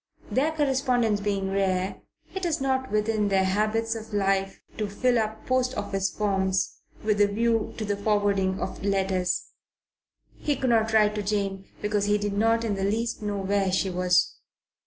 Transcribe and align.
Their 0.31 0.51
correspondence 0.51 1.19
being 1.21 1.51
rare, 1.51 2.01
it 2.33 2.43
is 2.43 2.59
not 2.59 2.89
within 2.91 3.27
their 3.27 3.43
habits 3.43 3.93
of 3.93 4.15
life 4.15 4.59
to 4.79 4.89
fill 4.89 5.19
up 5.19 5.45
post 5.45 5.77
office 5.77 6.09
forms 6.09 6.79
with 7.03 7.21
a 7.21 7.27
view 7.27 7.75
to 7.77 7.85
the 7.85 7.95
forwarding 7.95 8.59
of 8.59 8.83
letters. 8.83 9.49
He 10.39 10.55
could 10.55 10.71
not 10.71 10.91
write 10.91 11.13
to 11.13 11.21
Jane 11.21 11.65
because 11.83 12.05
he 12.05 12.17
did 12.17 12.33
not 12.33 12.63
in 12.63 12.73
the 12.73 12.83
least 12.83 13.21
know 13.21 13.37
where 13.41 13.71
she 13.71 13.91
was. 13.91 14.37